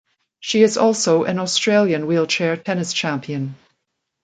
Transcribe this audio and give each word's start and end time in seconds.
She 0.39 0.63
is 0.63 0.77
also 0.79 1.25
an 1.25 1.37
Australian 1.37 2.07
wheelchair 2.07 2.57
tennis 2.57 2.91
champion. 2.91 3.53